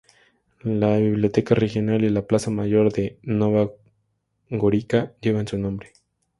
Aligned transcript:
La 0.63 0.97
biblioteca 0.97 1.53
regional 1.53 2.03
y 2.03 2.09
la 2.09 2.25
plaza 2.25 2.49
mayor 2.49 2.91
de 2.91 3.19
Nova 3.21 3.71
Gorica 4.49 5.13
llevan 5.21 5.47
su 5.47 5.59
nombre. 5.59 5.93